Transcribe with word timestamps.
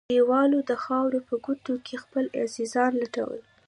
کليوالو 0.09 0.59
د 0.69 0.71
خاورو 0.83 1.19
په 1.29 1.35
کوټو 1.45 1.73
کښې 1.85 1.97
خپل 2.03 2.25
عزيزان 2.41 2.91
لټول. 3.01 3.39